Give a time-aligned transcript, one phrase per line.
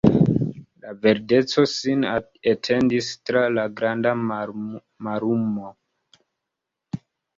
[0.83, 2.07] Ia verdeco sin
[2.53, 5.71] etendis tra la granda mallumo.